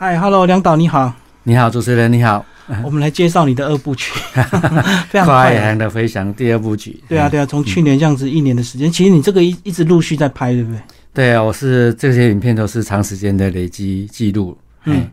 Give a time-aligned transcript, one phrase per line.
[0.00, 2.46] 嗨，Hello，梁导你好，你好，主持人你好，
[2.84, 4.12] 我们来介绍你的二部曲，
[5.10, 5.60] 非常快快。
[5.60, 7.02] 航的飞翔第二部曲。
[7.08, 10.80] 对啊，对啊，从去年这样子一年的时间，其实你这个一一直陆续在拍，对不对？
[11.12, 14.56] 对啊，我是这些影片都是长时间的累积记录。
[14.84, 15.04] 嗯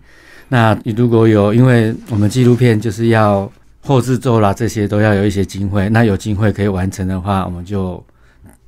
[0.49, 8.05] 那你如果有，因为我们纪录片就是要后制作啦，这些都要有一些经费，那有经费可以完成的话，我们就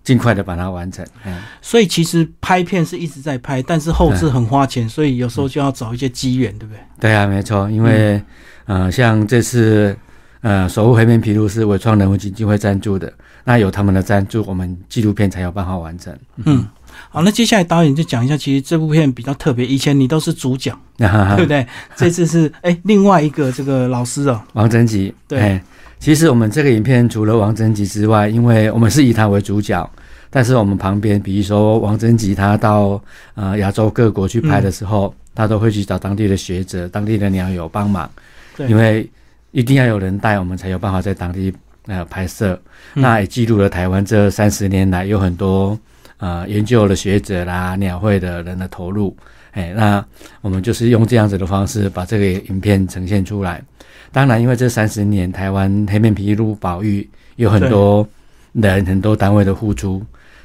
[0.08, 1.06] 尽快的把它完成。
[1.26, 6.80] 嗯，所以其实拍片是一直在拍，但是后置很花钱，所以有时候就要找一些机缘，对不对？
[7.02, 8.22] 对啊，没错，因为、
[8.68, 9.94] 呃，像这次
[10.40, 13.12] 呃守护黑面琵鹭是伟创人文基金会赞助的，
[13.44, 16.18] 那有他们的赞助，我们纪录片才有办法完成。
[16.46, 16.66] 嗯，
[17.10, 21.68] 好，那接下来导演就讲一下，其实这部片比较特别，以前你都是主角， 对不对？
[21.98, 25.62] 这次是哎另外一个这个老师哦，王贞吉，对哎
[26.00, 29.90] 其实我们这个影片除了王贞吉之外，因为我们是以他为主角，
[30.30, 33.02] 但是我们旁边，比如说王贞吉他到
[33.36, 38.10] 呃亚洲各国去拍的时候，他都会去找当地的学者、当地的鸟友帮忙，
[38.56, 39.10] 对因为
[39.52, 41.54] 一定要有人带，我们才有办法在当地
[41.88, 42.60] 呃拍摄。
[42.94, 45.78] 嗯那也记录了台湾这三十年来有很多
[46.18, 49.16] 呃研究的学者啦、鸟会的人的投入。
[49.52, 50.06] 哎，那
[50.42, 53.64] 我们就是用这样子的方式把这个影片呈现出来。
[54.12, 58.08] 当然，因为这三十年台湾黑面琵鹭保育有很多
[58.54, 60.02] 人、很多单位的付出，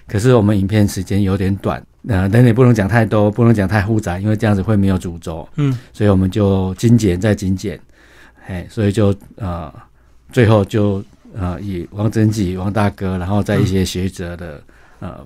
[0.06, 5.48] 可是我们影片时间有点短，呃，人也不能讲太多，不能讲太复杂，因为这样子会没有主轴。
[5.56, 7.80] 嗯，所以我们就精简再精简，
[8.46, 9.72] 哎，所以就呃，
[10.32, 11.02] 最后就
[11.34, 14.62] 呃以王贞吉、王大哥，然后在一些学者的、
[14.98, 15.20] 呃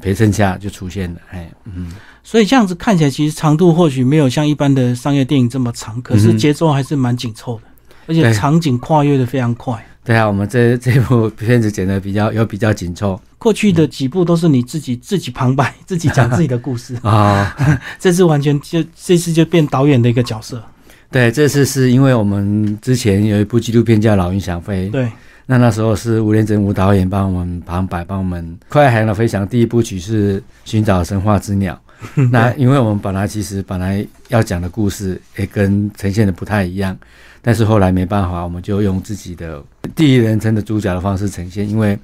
[0.00, 7.62] 陪衬下就出现了，哎，嗯，所以这样子看起来，其实长度或许没有像一般的商业电影这么长，可是节奏还是蛮紧凑的，
[8.06, 8.32] 而且对。
[8.32, 9.84] 场景跨越的非常快。
[10.04, 13.20] 对啊，我们这这部片子剪的比较有比较紧凑。
[13.36, 17.54] 过去的几部都是你自己自己旁白， 自己讲自己的故事，啊
[18.00, 20.62] 这次完全就这次就变导演的一个角色。
[21.10, 25.10] 对，这次是因为我们之前有一部纪录片叫《老鹰想飞》，对，
[25.50, 31.80] 那那时候是吴连真吴导演帮我们旁白，帮我们《快海的飞翔》第一部曲是寻找神话之鸟。
[32.30, 36.94] 那因为我们本来其实本来要讲的故事也跟呈现的不太一样，
[37.40, 39.64] 但是后来没办法，我们就用自己的
[39.96, 41.98] 第一人称的主角的方式呈现，因为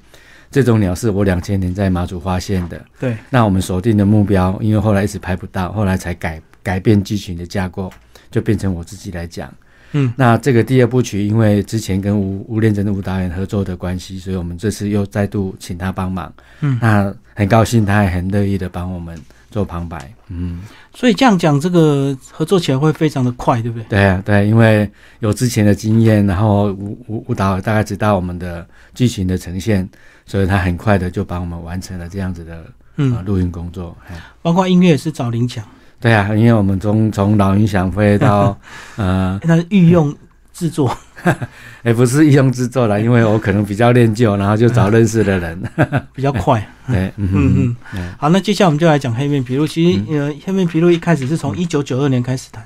[0.49, 2.83] 这种鸟是我两千年在马祖发现的。
[2.99, 7.93] 对，那我们锁定的目标，因为后来一直拍不到，后来才改改变剧情的架构，
[8.31, 9.53] 就变成我自己来讲。
[9.97, 16.31] 嗯，那这个第二部曲，因为之前跟吴吴连真的吴导演合作的关系，所以我们这次又再度请他帮忙。
[16.59, 19.17] 嗯那很高兴，他也很乐意的帮我们
[19.49, 20.13] 做旁白。
[20.27, 20.59] 嗯，
[20.93, 23.85] 所以这样讲，这个合作起来会非常的快，对不对？
[23.87, 24.89] 对啊，对，因为
[25.19, 29.87] 有之前的经验，然后吴吴吴导大概知道我们的剧情的呈现，
[30.25, 32.63] 所以他很快的就帮我们完成了这样子的呃
[32.97, 33.95] 嗯，录音工作。
[34.09, 35.65] 哎包括音乐也是找林强，
[35.99, 38.57] 对啊，因为我们从从老鹰想飞到
[38.97, 40.15] 呃，那是御用
[40.53, 40.95] 制作。
[41.83, 45.59] 也不是御用制作啦，因为我可能比较恋旧，然后就找认识的人。
[46.13, 46.63] 比较快。
[46.87, 49.65] 对，嗯嗯好，那接下来我们就来讲黑面琵鹭。
[49.65, 52.63] 其实，呃，黑面琵鹭一开始是从一九九二年开始谈，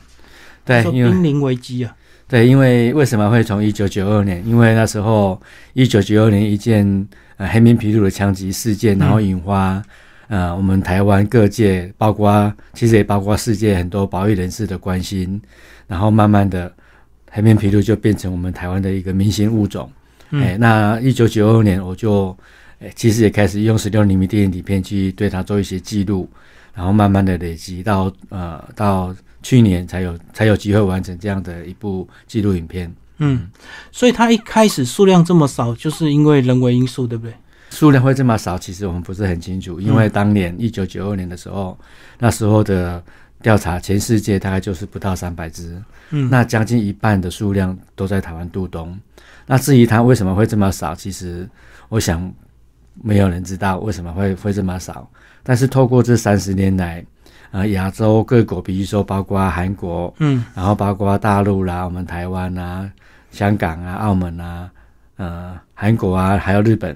[0.66, 1.96] 对，说因为濒临危机啊。
[2.28, 4.46] 对，因为为什么会从一九九二年？
[4.46, 5.42] 因为那时候
[5.74, 7.08] 一九九二年一件
[7.38, 9.82] 呃黑面琵鹭的枪击事件，嗯然后引发、
[10.30, 15.42] 呃我们台湾各界，包括其实也包括世界很多保育人士的关心，
[15.88, 16.72] 然后慢慢的
[17.32, 19.92] 黑面琵鹭就变成我们台湾的一个明星物种。
[20.32, 22.38] 哎、嗯，那一九九二年我就，
[22.80, 26.30] 哎，其实也开始用十六厘米电影底片去对它做一些记录，
[26.74, 32.94] 然后慢慢的累积到呃到去年才有才有机会完成这样的一部纪录影片。
[33.18, 33.50] 嗯，
[33.92, 37.34] 所以它一开始数量这么少，就是因为人为因素，对不对？
[37.70, 41.78] 数量会这么少，其实我们不是很清楚，因为当年一九九二年的时候，
[42.18, 43.02] 那时候的
[43.42, 48.98] 调查，全世界大概就是不到三百只，嗯，那将近一半的数量都在台湾渡冬。
[49.46, 51.48] 那至于它为什么会这么少，其实
[51.88, 52.32] 我想
[53.02, 55.10] 没有人知道为什么会会这么少。
[55.42, 57.04] 但是透过这三十年来，
[57.52, 62.92] 呃，亚洲各国，比如说包括韩国，嗯然后包括大陆啦，我们台湾啊、
[63.32, 64.70] 香港啊、澳门啊、
[65.18, 66.96] 呃、韩国啊，还有日本，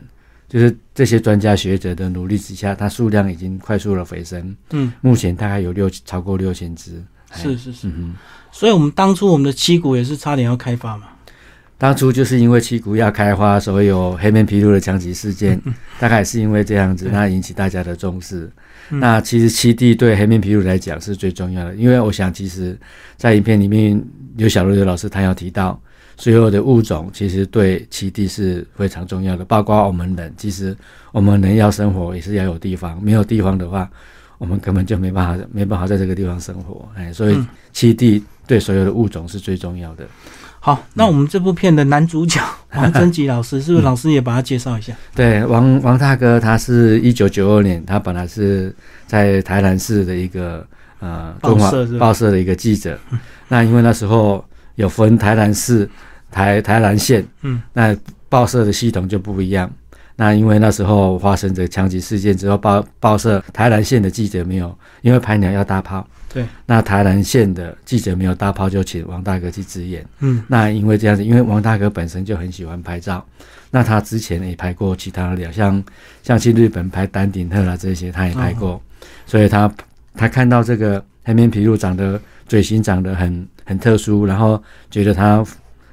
[0.54, 7.04] 就是这些专家学者的努力之下，它数量已经快速的回升，嗯，目前大概有六超过六千只。
[7.30, 7.88] 哎是是是。
[7.88, 8.14] 嗯。
[8.52, 11.08] 所以我们当初我们的七股也是差点要开发嘛。
[11.80, 15.60] 当初就是因为七股要开花，所以有黑面琵鹭的枪击事件，
[16.00, 18.46] 大概也是因为这样子，那引起大家的重视。
[18.92, 22.78] 嗯那其实七地对黑面琵鹭来讲是最重要的，因为我想，其实，
[23.18, 24.00] 在影片里面，
[24.36, 25.82] 刘小璐刘老师他有提到，
[26.18, 30.34] 所有的物种其实对七地是非常重要的，包括我们人。
[30.38, 30.76] 其实
[31.12, 33.90] 我们人要生活也是要有地方，没有地方的话，
[34.38, 37.38] 我们根本就没办法没办法在这个地方生活，哎，所以
[37.74, 40.06] 栖地对所有的物种是最重要的。
[40.60, 42.40] 好，那我们这部片的男主角
[42.74, 44.96] 王贞吉老师，是不是老师也把他介绍一下？
[45.14, 48.74] 对，王王大哥，他是一九九二年，他本来是
[49.06, 50.66] 在台南市的一个
[51.00, 52.98] 呃报社报社的一个记者。
[53.50, 54.44] 那因为那时候
[54.76, 55.90] 有分台南市、
[56.32, 57.96] 台台南县，嗯，那
[58.30, 59.72] 报社的系统就不一样。
[60.16, 66.08] 那因为那时候发生这枪击事件之后，报报社台南县的记者没有，因为拍鸟要大炮。
[66.32, 70.06] 对，那台南县的记者没有大炮，就请王大哥去支援。
[70.20, 73.24] 嗯，那因为这样子，因为王大哥本身就很喜欢拍照，
[73.72, 75.84] 那他之前也拍过其他的鸟，像
[76.22, 78.82] 像去日本拍丹顶鹤啦这些，他也拍过，
[79.26, 79.72] 所以他
[80.16, 85.46] 他看到这个黑面琵鹭长得嘴型长得很很特殊，然后觉得它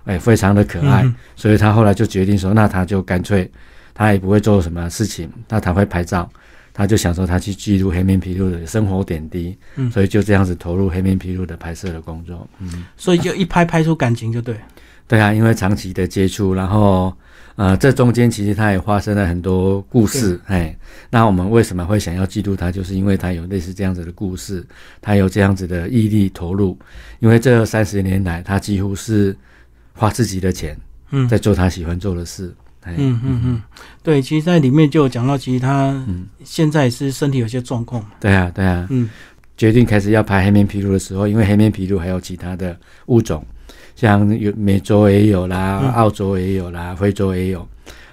[0.05, 1.05] 哎非常的可爱，
[1.37, 3.51] 所以他后来就决定说，那他就干脆
[3.95, 6.29] 他也不会做什么事情，那他会拍照。
[6.73, 14.55] 他就想说，他去记录黑面琵鹭的生活点滴，嗯，所以就这样子投入黑面琵鹭的拍摄的工作，嗯，所以就一拍拍出感情就对，
[15.07, 17.13] 对啊，因为长期的接触，然后
[17.61, 20.75] 呃，这中间其实他也发生了很多故事，哎，
[21.11, 24.67] 那我们为什么会想要记录他，就是因为他有类似这样子的故事，
[25.03, 26.75] 他有这样子的毅力投入，
[27.19, 29.37] 因为这三十年来，他几乎是
[29.93, 30.75] 花自己的钱，
[31.11, 32.51] 嗯，在做他喜欢做的事。
[32.87, 33.63] 嗯嗯嗯，
[34.03, 35.95] 对，其实，在里面就有讲到，其实他
[36.43, 38.03] 现在是身体有些状况。
[38.19, 38.87] 对啊，对啊。
[38.89, 39.07] 嗯，
[39.59, 42.75] 决定开始要拍黑面琵鹭的时候，因为黑面琵鹭还有其他的
[43.09, 43.45] 物种，
[44.01, 47.69] 像有美洲也有啦，澳洲也有啦，非洲也有。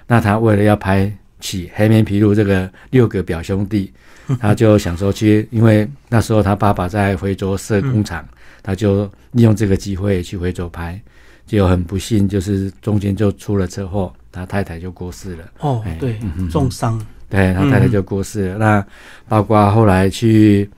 [0.06, 3.90] 那他为了要拍起黑面琵鹭这个六个表兄弟，
[4.38, 8.22] 他就想说去，因为那时候他爸爸在非洲设工厂，
[8.62, 11.00] 他就利用这个机会去非洲拍，
[11.46, 14.12] 结果很不幸，就是中间就出了车祸。
[14.30, 16.20] 他太太就过世了哦，对，
[16.50, 17.00] 重伤，
[17.30, 18.58] 对他太太就过世了。
[18.58, 18.86] 那
[19.26, 20.68] 包括后来去，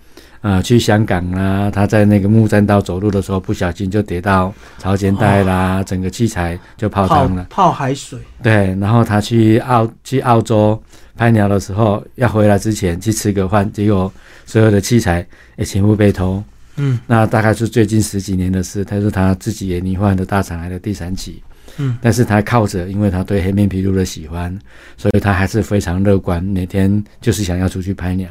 [0.42, 8.18] 呃，去香港啊，他在那个木栈道走路的时候，不小心就跌到潮间带啦，整个器材就泡汤了，泡海水。
[8.42, 10.82] 对，然后他去澳去澳洲
[11.14, 14.10] 拍鸟的时候，要回来之前去吃个饭，结果
[14.46, 15.26] 所有的器材
[15.56, 16.42] 也全部被偷。
[16.76, 18.82] 嗯，那大概是最近十几年的事。
[18.82, 21.42] 他说他自己也罹患了大肠癌的第三期。
[21.76, 24.58] 嗯，但是他靠着，因为他对黑面琵鹭的喜欢，
[24.96, 28.30] 所以他还是非常乐观，每天就是想要出去拍鸟。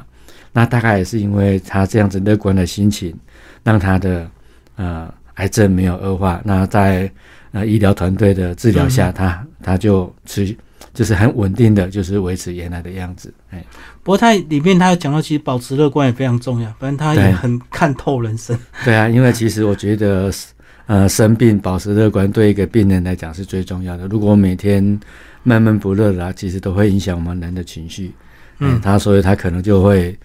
[0.51, 3.16] 那大概也是因为他这样子乐观的心情，
[3.63, 4.30] 让他的
[4.75, 6.42] 呃癌症没有恶化。
[6.44, 7.12] 那在
[7.51, 10.56] 呃医疗团队的治疗下，他他就持
[10.94, 13.34] 就是很稳定的就是维持原来的样子。
[13.51, 13.63] 哎，
[14.04, 16.74] 不过他里面他有讲到，其实保持乐观也非常重要。
[16.80, 18.57] 反正他也很看透人生。
[18.84, 20.31] 对啊，因为其实我觉得。
[20.90, 24.07] 呃，生病保持乐观对一个病人来讲是最重要的。
[24.07, 24.81] 如果每天
[25.44, 28.12] 闷闷不乐的，其实都会影响我们人的情绪。
[28.57, 30.18] 嗯，他所以他可能就会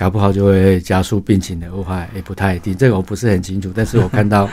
[0.00, 2.74] 搞不好就会加速病情的恶化，也不太一定。
[2.74, 4.48] 这个我不是很清楚，但是我看到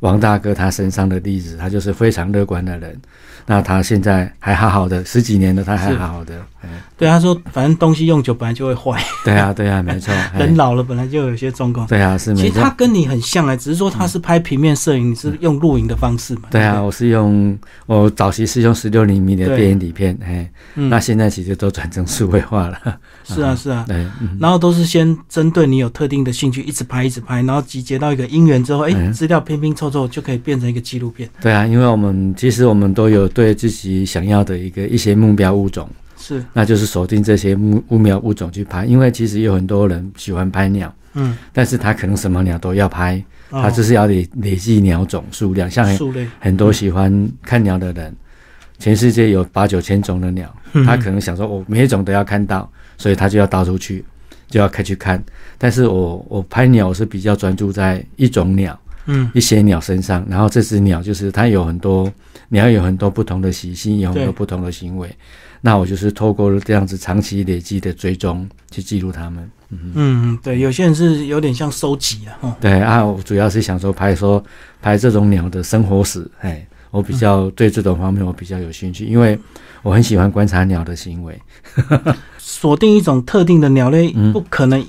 [0.00, 3.00] 王大哥他身上的例子，他就是非常乐观的人。
[3.48, 6.34] 那他现在还好好的，十几年了，他还好好的。
[6.98, 9.00] 对，他说，反正东西用久本来就会坏。
[9.24, 10.12] 对啊，对啊，没错。
[10.36, 11.86] 人老了本来就有些状况。
[11.86, 12.34] 对啊，是。
[12.34, 16.42] 其实他跟你很像啊，只是说他是拍平面摄影，你是用录影的方式嘛？
[16.50, 17.56] 对啊，我是用
[17.86, 22.78] 我早期是用十六厘米的电影底片，哎，那现在其实都转成数位化了。
[23.24, 23.84] 是啊，是啊。
[23.86, 24.04] 对，
[24.40, 31.30] 然后都是先针对你有特定的兴趣，一直拍，一直拍，然后集结到一个因缘之后，哎，资料拼拼凑凑就可以变成一个纪录片。
[31.40, 33.26] 对啊，因为我们其实我们都有。
[33.38, 45.86] 对自己想要的一个一些目标物种是，那就是锁定这些目目标物种去拍，因为其实有很多人喜欢拍鸟，嗯，但是他可能什么鸟都要拍，他就是要累累计鸟种数量，像
[46.40, 48.12] 很多喜欢看鸟的人，
[48.80, 50.52] 全世界有八九千种的鸟，
[50.84, 54.04] 他可能想说我每一种都要看到，所以他就要到处去，
[54.48, 55.22] 就要开去看，
[55.56, 58.76] 但是我我拍鸟是比较专注在一种鸟。
[59.08, 62.12] 嗯，一些鸟身上，然后这只鸟就是它有很多
[62.50, 65.10] 鸟有很多不同的习性，有很多不同的行为。
[65.60, 69.50] 那我就是透过这样子长期累积的追踪去记录它们。
[69.70, 72.56] 嗯，对，有些人是有点像收集啊。
[72.60, 74.42] 对啊，我主要是想说拍说
[74.80, 76.24] 拍这种鸟的生活史。
[76.40, 79.38] 哎，我比较对这种方面我比较有兴趣，因为
[79.82, 81.36] 我很喜欢观察鸟的行为。
[82.38, 84.84] 锁定一种特定的鸟类，不可能。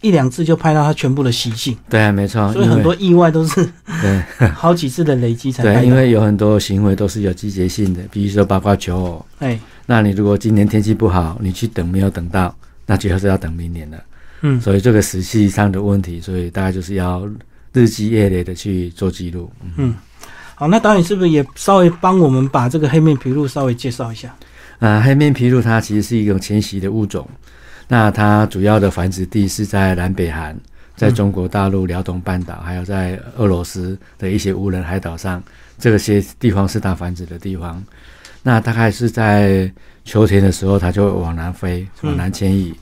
[0.00, 3.62] 一两次就拍到它全部的习性，对啊，没错，所以很多意外都是
[4.00, 4.48] 对。
[4.54, 8.96] 好几次的累积才对，因为有很多行为都是有季节性的，比如说八卦球。
[8.96, 12.54] 偶，哎，那你如果今年天气不好，你去等没有等到，
[12.86, 13.98] 那最后是要等明年了，
[14.40, 17.28] 嗯，所以这个时期上的问题，所以大概就是要
[17.74, 19.94] 日积月累的去做记录，嗯，
[20.54, 24.34] 好，那导演是不是也稍微帮我们把这个黑面琵鹭稍微介绍一下？
[24.78, 27.28] 啊，黑面琵鹭它其实是一种迁徙的物种。
[27.90, 30.56] 那它主要的繁殖地是在南北韩，
[30.94, 35.42] 在中国大陆辽东半岛，还有在俄罗斯的一些无人海岛上，
[35.76, 37.82] 这些地方是它繁殖的地方。
[38.44, 39.68] 那大概是在
[40.04, 42.72] 秋天的时候，它就往南飞，往南迁移。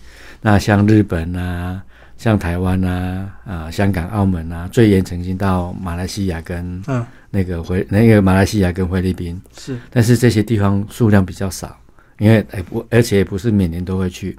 [0.42, 1.82] 那像日本啊，
[2.18, 7.04] 像台湾啊，啊，香港、澳门啊，最远曾经到马来西亚跟嗯。
[7.30, 9.40] 那个回那个马来西亚跟菲律宾。
[9.58, 11.76] 是，但是这些地方数量比较少，
[12.18, 14.36] 因为哎不，而且也不是每年都会去。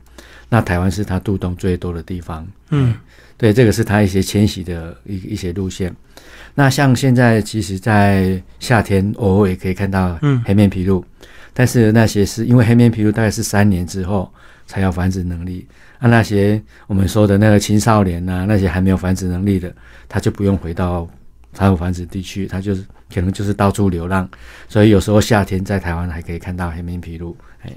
[0.50, 2.96] 那台湾是它渡冬最多的地方，嗯，
[3.38, 5.96] 对，这个是它一些迁徙的一一些路线。
[6.56, 11.04] 那像现在，其实，在夏天偶尔也可以看到黑面琵鹭，
[11.54, 14.30] 但是那些是因为黑面琵鹭大概是三年之后
[14.66, 15.68] 才有繁殖能力，
[16.00, 19.72] 啊，那些我们说的那个青少年呐，那些还没有繁殖能力的，
[20.08, 21.08] 他就不用回到
[21.54, 22.84] 它有繁殖地区，他就是
[23.14, 24.28] 可能就是到处流浪，
[24.68, 27.72] 所以有时候夏天在台湾还可以看到黑面琵鹭，哎，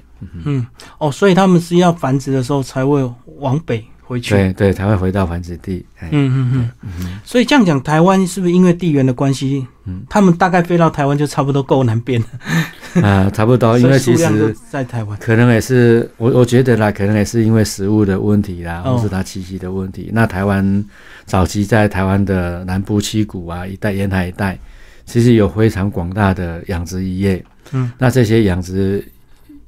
[0.45, 0.65] 嗯，
[0.97, 3.03] 哦，所以他们是要繁殖的时候才会
[3.39, 3.83] 往北。
[4.05, 5.83] 回去对对，才会回到繁殖地。
[6.01, 13.01] 嗯嗯嗯，所以这样讲，台湾是不是因为地缘的关系，嗯，他们大概飞到台湾就差不多够南边了？
[13.01, 20.09] 啊， 差不多，因为其实在台湾可能也是我我觉得啦，可能也是因为食物的问题啦，或是它栖息的问题。
[20.11, 20.85] 那台湾
[21.25, 24.59] 早期在台湾的南部七股啊一带沿海一带，
[25.05, 27.43] 其实有非常广大的养殖业。
[27.71, 29.03] 嗯，那这些养殖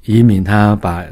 [0.06, 1.04] 移民，他把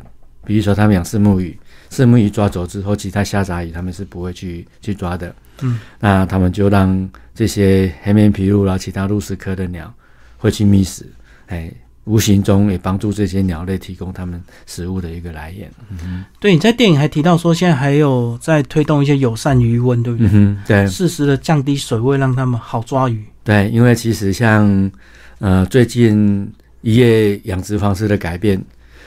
[0.46, 1.58] 比如说他们养四目鱼。
[1.90, 5.36] 四目鱼抓走之后，其他虾杂鱼他们是不会去去抓的。
[5.62, 9.94] 嗯，那他们就让这些黑面琵鹭啦，其他鹭鸶科的鸟
[10.40, 11.06] 会去觅食，
[11.46, 11.72] 哎，
[12.06, 15.70] 无形中也帮助这些鸟类提供他们食物的一个来源。
[16.04, 20.30] 嗯，对，你在电影还提到说，现在还有在推动一些友善鱼温，对不对？
[20.34, 23.24] 嗯，对，适时的降低水位，让他们好抓鱼。
[23.44, 24.92] 对，因为其实像
[25.38, 28.60] 呃最近渔业养殖方式的改变。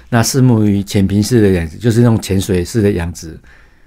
[0.08, 3.38] 那四目鱼浅平式的养殖，就是那种潜水式的养殖，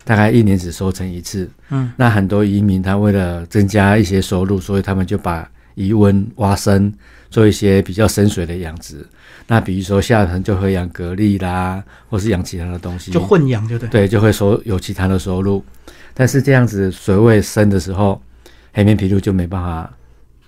[0.04, 1.50] 大概一年只收成一次。
[1.70, 6.94] 嗯，那很多渔民他为了增加一些收入，所以他们就把鱼温挖深，
[7.30, 9.06] 做一些比较深水的养殖。
[9.48, 13.90] 那比如说下层就会养蛤蜊啦，或是养其他的东西，就混养，就对。
[13.90, 15.64] 对，就会收有其他的收入。
[16.14, 18.22] 但是这样子水位深的时候，
[18.74, 19.90] 黑面琵鹭就没办法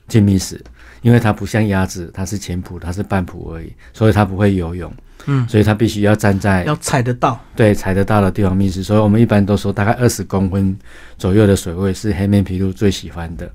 [0.07, 0.61] 进觅食，
[1.01, 4.93] 因为它不像鸭子，它是浅蹼，它是半蹼而已，所以它不会游泳。
[5.25, 8.81] 嗯，所以它必须要站在要踩得到，对，踩得到的地方觅食。
[8.81, 10.77] 所以我们一般都说，大概二十公分
[11.17, 13.49] 左右的水位是黑面琵鹭最喜欢的。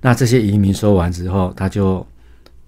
[0.00, 2.06] 那这些移民收完之后，它就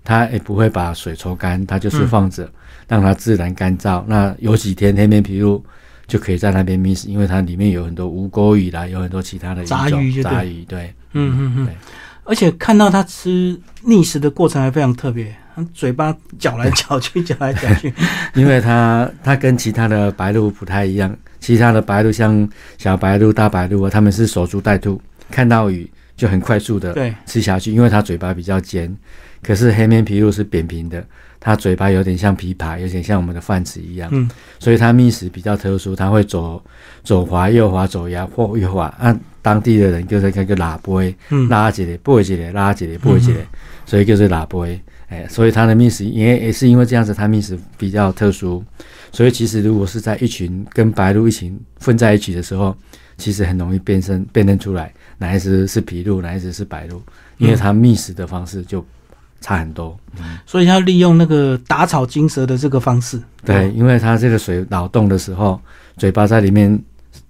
[0.03, 2.51] 它也不会把水抽干，它就是放着，
[2.89, 4.03] 让它自然干燥。
[4.07, 5.63] 那有几天黑面琵鹭
[6.09, 11.69] 就可以在那边觅食，因为它里面有很多无钩鱼啦，有很多其他的杂鱼，杂鱼，对，嗯嗯嗯，
[12.25, 15.33] 而且看到它吃觅食的过程还非常特别。
[15.75, 17.93] 嘴巴搅来搅去，搅来搅去，
[18.35, 21.15] 因为它它跟其他的白鹭不太一样。
[21.41, 28.95] 其他的白鹭像小白鹭、大白鹭啊，它们是守株待兔，看到鱼就很快速的吃下去，因为它嘴巴比较尖。
[29.43, 31.03] 可是黑面琵鹭是扁平的，
[31.41, 34.11] 它嘴巴有点像琵琶，有点像我们的饭匙一样。
[34.13, 34.29] 嗯，
[34.59, 36.63] 所以它觅食比较特殊，它会左
[37.03, 38.95] 左滑右滑，左摇或右滑。
[38.99, 41.17] 按当地的人就是那个喇叭，
[41.49, 43.39] 拉起来，拨起来，拉起来，拨起来，
[43.87, 44.59] 所以就是喇叭。
[45.11, 48.65] 哎，所以它的觅食也也是因为这样子，它觅食比较特殊。
[49.13, 52.75] 所以其实如果是在一群跟白鹭一群混在一起的时候，
[53.19, 57.03] 其实很容易辨认辨认出来哪一只是皮鹭，哪一只是白鹭，
[57.39, 58.87] 因为它觅食的方式就
[59.41, 59.99] 差很多。
[60.47, 63.21] 所以要利用那个打草惊蛇的这个方式。
[63.45, 65.61] 对，因为它这个水脑动的时候，
[65.97, 66.81] 嘴巴在里面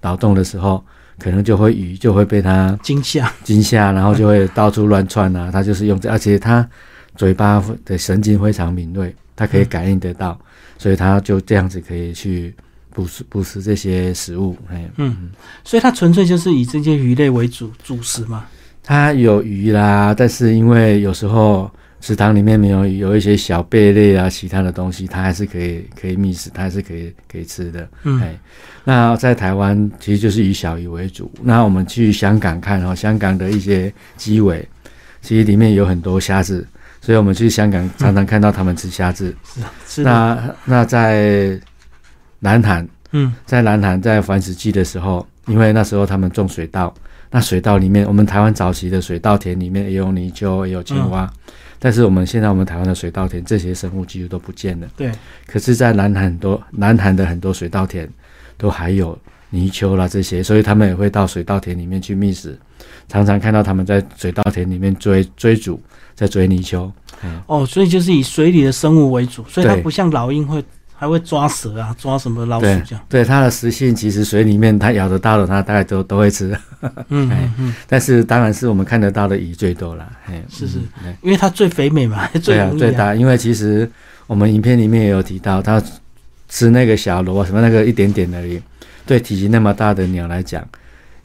[0.02, 0.84] 脑动的时候，
[1.18, 5.50] 可能就会鱼就会被它惊吓，惊吓，然后就会到处乱窜啊。
[5.50, 6.68] 它就是用这，而且它。
[7.20, 10.40] 嘴巴的神经非常敏锐，它可以感应得到，
[10.78, 12.54] 所以它就这样子可以去
[12.94, 14.56] 捕食捕食这些食物。
[14.70, 15.28] 哎，嗯，
[15.62, 18.46] 所以它纯粹就是以这些鱼类为主主食嘛。
[18.82, 27.86] 它有鱼啦，但是因为有时候食堂里面没有鱼，有一些小贝类啊，其他的东西，它还是可以可以觅食，它还是可以可以吃的。
[28.04, 28.34] 嗯，哎，
[28.82, 31.30] 那在台湾其实就是以小鱼为主。
[31.42, 34.66] 那我们去香港看哦，香港的一些基尾，
[35.20, 36.66] 其实里面有很多虾子。
[37.00, 39.34] 所以我们去香港常常看到他们吃虾子。
[39.86, 41.58] 是那那在
[42.38, 46.92] 南韩，嗯，在南韩在繁殖季的时候，因为那时候他们种水稻，
[47.30, 51.30] 那水稻里面，我们台湾早期的水稻田里面也有泥鳅，也有青蛙，
[51.78, 54.86] 但是我们现在我们台湾的水稻田这些生物几乎都不见了。
[54.96, 55.10] 对。
[55.46, 58.08] 可是，在南韩很多南韩的很多水稻田
[58.56, 59.18] 都还有
[59.50, 62.58] 泥鳅啦这些，所以他们也会到水稻田里面去觅食，
[63.10, 65.78] 常常看到他们在水稻田里面追追逐。
[66.16, 66.92] 在追泥鳅，
[67.46, 70.62] 哦，所以就是以水里的生物为主，所以它不像老鹰会
[70.94, 73.02] 还会抓蛇啊，抓什么老鼠这样。
[73.08, 76.54] 对它的食性，其实水里面它咬得到的，它大概都都会吃。
[77.08, 77.74] 嗯 嗯。
[77.88, 80.06] 但是当然是我们看得到的鱼最多了。
[80.26, 80.78] 哎，是是，
[81.22, 82.78] 因为它最肥美嘛， 最容易。
[82.78, 83.90] 最大，因为其实
[84.26, 85.82] 我们影片里面也有提到，它
[86.50, 88.60] 吃那个小螺什么那个一点点而已。
[89.06, 90.62] 对体积那么大的鸟来讲，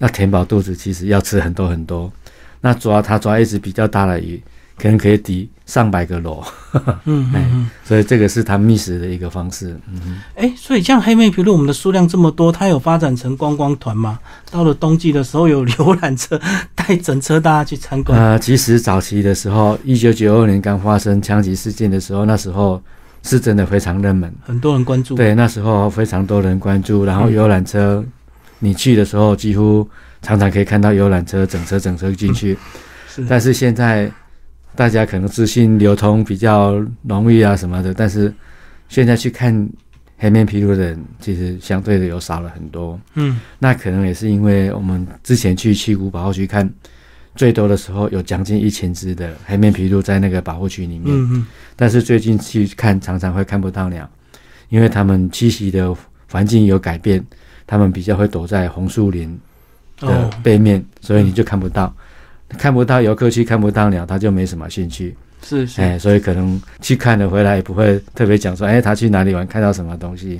[0.06, 2.12] 要填饱肚子，其实要吃很多很多。
[2.62, 4.42] 那抓它抓一只比较大的鱼。
[4.78, 6.46] 可能可以抵上百个螺，
[7.06, 9.74] 嗯嗯，所以这个是它觅食的一个方式。
[9.90, 14.20] 嗯，哎，所以像黑面琵鹭，我们的数量这么多，它有发展成观光团吗？
[14.52, 16.38] 到了冬季的时候，有游览车
[16.76, 18.20] 带整车大家去参观。
[18.20, 22.84] 呃，其实早期的时候，一九九二年刚发生枪击事件的时候，那时候
[23.24, 25.16] 是真的非常热门，很多人关注。
[25.16, 28.04] 对，那时候非常多人关注，然后游览车，
[28.60, 29.88] 你去的时候几乎
[30.22, 32.58] 常常可以看到游览车整车整车进去。
[33.08, 34.12] 是，但是现在。
[34.78, 38.34] 大家可能资讯流通比较容易啊什么的，但是
[38.90, 39.70] 现在去看
[40.18, 43.00] 黑面琵鹭的人，其实相对的有少了很多。
[43.14, 46.70] 嗯，那可能也是因为我们之前去七股保护区看，
[47.38, 51.46] 最多的时候有将近一千只的黑面琵鹭在那个保护区里面。
[51.78, 54.06] 但是最近去看，常常会看不到鸟，
[54.68, 55.96] 因为它们栖息的
[56.30, 57.26] 环境有改变，
[57.68, 59.40] 它们比较会躲在红树林
[59.98, 61.94] 的背面，所以你就看不到。
[62.58, 65.16] 看不到游客去看不到鸟，他就没什么兴趣。
[65.42, 70.40] 是是，哎，所以可能去看了回来也不会特别讲说，哎，他去哪里玩，看到什么东西。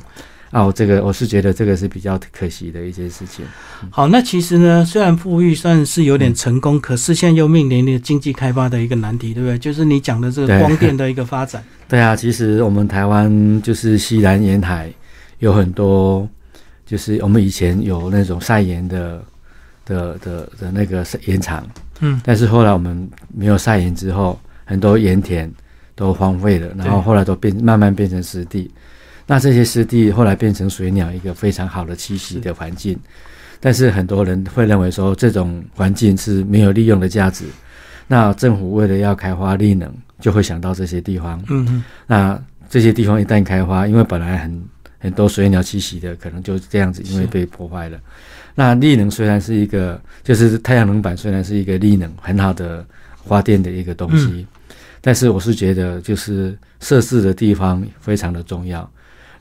[0.52, 3.44] 啊，我这个我是觉得这个是比较可惜的一件事情。
[3.90, 9.58] 好，那其实呢，虽然富裕算是有点成功，可是现在又面临着经济开发的一个难题，对不对？
[9.58, 11.62] 就是你讲的这个光电的一个发展。
[11.90, 14.90] 对啊，其实我们台湾就是西南沿海
[15.40, 16.28] 有很多，
[16.86, 19.24] 就是我们以前有那种晒盐的
[19.86, 21.66] 的的的那个盐场。
[22.02, 25.52] 嗯，但是后来我们没有晒盐之后，很多盐田
[25.96, 28.70] 都荒废了，然后后来都变慢慢变成湿地。
[29.26, 33.00] 那这些湿地后来变成水鸟一个非常好的栖息的环境。
[33.60, 37.46] 但是很多人会认为说这种环境是没有利用的价值。
[38.06, 41.42] 那政府为了要开发利能，就会想到这些地方。
[41.50, 41.84] 嗯嗯。
[42.06, 42.40] 那
[42.70, 44.64] 这些地方一旦开发，因为本来很
[45.06, 48.00] 很多水鸟栖息的，可能就这样子，因为被破坏了。
[48.56, 52.84] 那力能虽然是一个，就是太阳能板虽然是一个力能很好的
[53.24, 54.48] 发电的一个东西，
[55.00, 58.90] 但是我是觉得就是设置的地方非常的重要。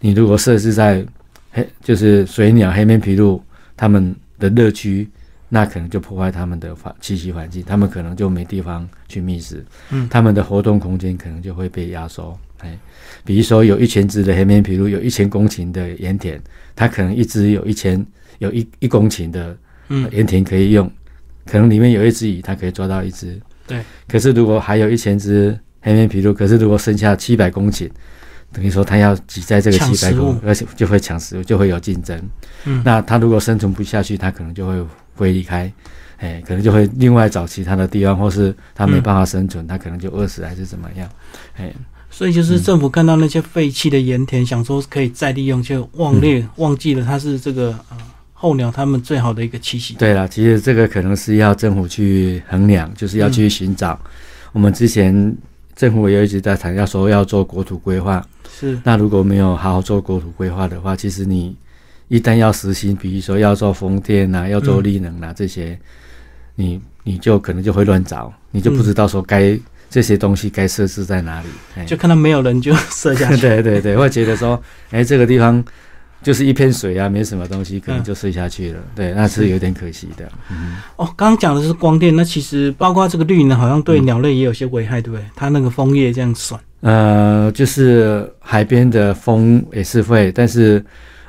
[0.01, 1.03] 你如果设置在
[1.51, 3.41] 黑，就是水鸟、黑面琵鹭
[3.75, 5.09] 它们的乐区，
[5.49, 12.39] 那可能就破坏它们的环栖息环境，它们可能就没地方去觅食，嗯，它们的活动空间可能就会被压缩。
[12.59, 12.79] 哎，
[13.25, 16.41] 比如说有一千只的黑面琵鹭，有一千公顷的盐田，
[16.75, 18.05] 它可能一只有一千。
[18.41, 19.57] 有一一公顷的
[20.11, 20.91] 盐田可以用，
[21.47, 23.41] 可能里面有一只鱼，它可以抓到一只。
[23.65, 23.81] 对。
[24.09, 27.89] 可是如果还有一千只黑面琵鹭，可是如果剩下七百公顷，
[28.53, 32.21] 等于说它要挤在这个七百公，而且就会抢食物，就会有竞争。
[32.65, 32.83] 嗯。
[32.85, 35.73] 那它如果生存不下去，它可能就会会离开，
[36.17, 41.09] 哎，可能就会另外找其他的地方，或是它没办法生存，它可能就饿死还是怎么样，
[41.57, 41.73] 哎。
[42.17, 47.99] 所以就是政府看到那些废弃的盐田，想说可以再利用，就忘略忘记了它是这个啊。
[48.37, 49.95] 候鸟它们最好的一个栖息。
[49.95, 53.99] 对了，其实这个可能是要政府去衡量，就是要去寻找。
[54.53, 55.35] 我们之前
[55.75, 58.23] 政府也一直在谈，要说要做国土规划。
[58.55, 58.79] 是。
[58.85, 61.57] 那如果没有好好做国土规划的话，其实你
[62.09, 65.79] 一旦要实行，比如说要做风电啊，要做力能啊这些，
[66.55, 69.59] 你你就可能就会乱找，你就不知道说该
[69.95, 71.87] 这些东西该设置在哪里。
[71.87, 73.41] 就看到没有人就设下去。
[73.47, 75.65] 对对对，会觉得说，哎，这个地方。
[76.23, 78.81] 就是一片水啊，没什么东西，可能就睡下去了。
[78.95, 80.27] 对，那是有点可惜的。
[80.51, 85.25] 嗯，哦，刚刚讲的是光电，那其实包括这个绿能，好像对鸟类也有些危害，对不对？
[85.37, 86.59] 它那个枫叶这样算。
[86.81, 90.83] 呃，就是海边的风也是会，但是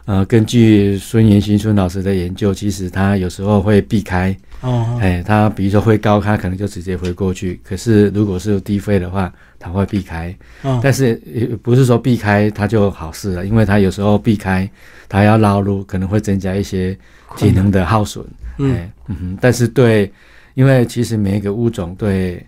[0.06, 4.36] 呃，根据孙延新孙老师的研究，其实他有时候会避开。
[4.62, 7.60] 哦，哎，他比如说会高，他可能就直接飞过去。
[7.64, 10.36] 可是如果是低飞的话，他会避开。
[10.62, 14.70] 哦，但是也不是说避开他就好事了，因为他有时候避开，
[15.10, 16.96] 他要绕路，可能会增加一些
[17.36, 18.24] 体能的耗损。
[18.58, 20.12] 嗯嗯，但是对，
[20.54, 22.46] 因为其实每一个物种对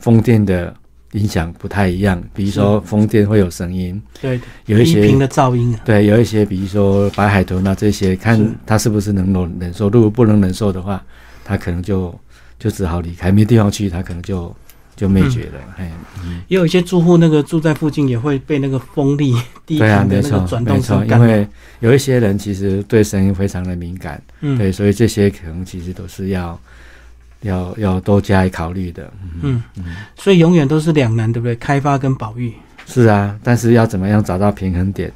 [0.00, 0.74] 风电的
[1.16, 2.22] 影响不太一样。
[2.32, 5.76] 比如说风电会有声音，对，有一些的噪音。
[5.84, 9.88] 对，有一些比如说白海豚啊这些，看它是不是能忍忍受。
[9.88, 11.02] 如果不能忍受的话，
[11.44, 12.14] 它可能就
[12.58, 14.54] 就只好离开，没地方去，它可能就
[14.94, 15.60] 就灭绝了。
[15.78, 15.90] 哎，
[16.48, 19.34] 也有一些住户那个住在附近也会被那个风力
[19.66, 21.46] 地 对啊，没错，没错，因为
[21.80, 26.58] 有一些人其实对声音非常的敏感，嗯，对，所以这些可能其实都是要
[27.42, 29.12] 要要多加以考虑的。
[29.42, 31.54] 嗯嗯，所以永远都是两难，对不对？
[31.56, 32.52] 开发跟保育
[32.86, 35.12] 是啊，但是要怎么样找到平衡点？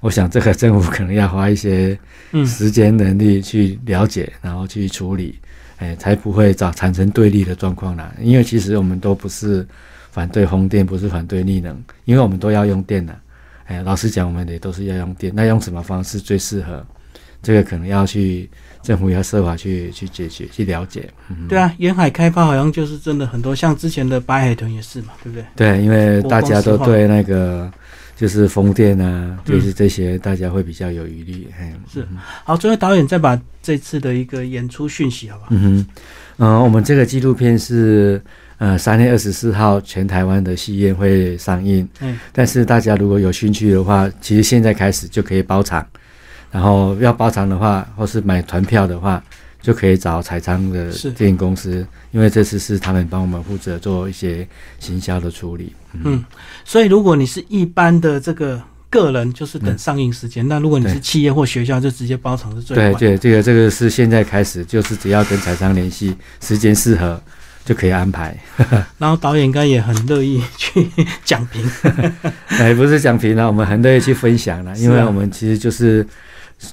[0.00, 1.98] 我想这个政府可能要花一些
[2.46, 5.38] 时间能力去了解，然后去处理，
[5.78, 8.14] 哎，才不会找产生对立的状况啦。
[8.20, 9.66] 因为其实我们都不是
[10.10, 13.18] 反对风电，不是反对力能，因为我们都要用电的。
[13.64, 16.84] 哎，老实讲，我们也都是要用电，那用什么方式最适合？
[17.42, 18.48] 这个可能要去
[18.84, 21.10] 政府要设法去去解决、去了解。
[21.48, 25.44] 对啊，沿海开发好像就是真的很多，像之前的白海豚也是嘛，对不对？
[25.56, 27.68] 对，因为大家都对那个。
[28.16, 31.48] 就是风电啊，就是这些，大家会比较有余力。
[31.92, 32.06] 是
[32.44, 35.48] 好，最后导演再把这次的一个演出讯息，好不好？
[35.50, 35.86] 嗯哼，
[36.38, 38.22] 嗯，我们这个纪录片是
[38.58, 41.86] 呃三月二十四号全台湾的戏院会上映。
[42.00, 45.84] 嗯，但是大家如果有兴趣的话，其实现在开始就可以包场，
[46.54, 49.20] 然后要包场的话，或是买团票的话。
[49.64, 54.46] 就可以找彩昌的电影公司，因为这次是他们帮我们负责做一些
[54.78, 55.72] 行销的处理。
[55.94, 56.22] 嗯，
[56.66, 67.18] 所以如果你是一般的这个个人，就是等上映时间；那如果你是企业或学校，就直接包场是最对对，这个这个是现在开始，就是只要跟彩昌联系，时间适合
[67.64, 68.38] 就可以安排。
[68.98, 70.86] 然后导演应该也很乐意去
[71.24, 71.66] 讲评，
[72.48, 76.06] 哎，不是讲评了，我们很乐意去分享了，因为我们其实就是。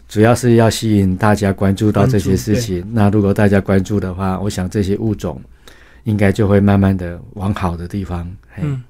[0.07, 2.85] 主要是要吸引大家关注到这些事情。
[2.91, 5.41] 那如果大家关注的话，我想这些物种
[6.03, 8.29] 应该就会慢慢的往好的地方。
[8.61, 8.81] 嗯，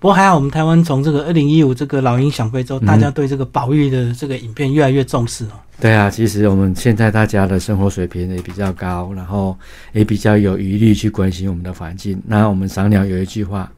[0.00, 5.58] 不过还好，我们台湾从这个二零一五这个老鹰想飞之后，大家对这个保育的这个影片越来越重视哦。
[5.80, 9.56] 对啊，其实我们现在大家的生活水平也比较高，然后
[9.92, 12.20] 也比较有余力去关心我们的环境。
[12.26, 13.70] 那我们赏鸟有一句话，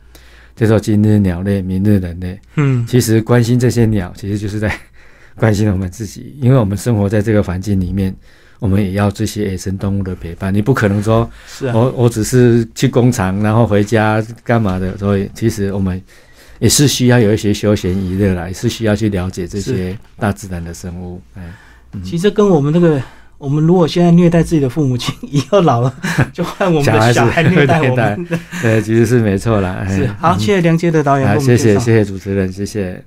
[0.55, 2.39] 叫做“今日鸟类，明日人类”。
[2.57, 4.79] 嗯，其实关心这些鸟，其实就是在。
[5.39, 8.15] 关心我们自己，因为我们生活在这个环境里面，
[8.59, 10.53] 我们也要这些野生动物的陪伴。
[10.53, 14.97] 你不可能说，是我我只是去工厂，然后回家干嘛的？
[14.97, 16.01] 所以其实我们
[16.59, 21.21] 也是需要有一些休闲娱乐来，是需要去了解这些大自然的生物。
[21.35, 21.43] 哎，
[22.03, 23.01] 其实跟我们那个，
[23.37, 25.95] 我们如果现在虐待自己的父母亲， 以后老了
[26.33, 28.27] 就换我们的小孩虐待我们。
[28.63, 29.87] 对，其实是没错啦。
[29.87, 31.39] 是好，谢谢梁杰的导演。
[31.39, 33.05] 谢谢谢谢主持人，谢谢。